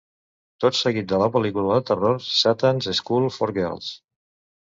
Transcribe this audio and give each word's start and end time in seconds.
Tot 0.63 0.77
seguit 0.77 1.07
de 1.11 1.19
la 1.23 1.27
pel·lícula 1.35 1.75
de 1.79 1.83
terror 1.89 2.17
"Satan's 2.37 2.89
School 3.01 3.27
for 3.37 3.53
Girls". 3.61 3.93